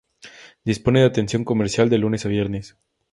[0.65, 2.75] Dispone de atención comercial de lunes a viernes.